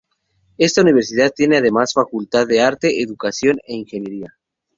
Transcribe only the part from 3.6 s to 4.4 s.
e Ingeniería.